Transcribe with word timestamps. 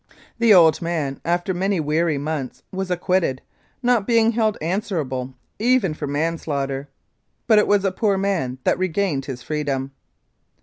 The 0.39 0.51
old 0.51 0.81
man, 0.81 1.21
after 1.23 1.53
many 1.53 1.79
weary 1.79 2.17
months, 2.17 2.63
was 2.71 2.89
acquitted, 2.89 3.39
not 3.83 4.07
being 4.07 4.31
held 4.31 4.57
answerable 4.59 5.35
even 5.59 5.93
for 5.93 6.07
manslaughter, 6.07 6.89
but 7.45 7.59
it 7.59 7.67
was 7.67 7.85
a 7.85 7.91
poor 7.91 8.17
man 8.17 8.57
that 8.63 8.79
regained 8.79 9.25
his 9.25 9.43
freedom. 9.43 9.91